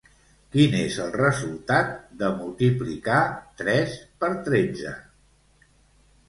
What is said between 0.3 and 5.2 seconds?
Quin és el resultat de multiplicar tres per tretze?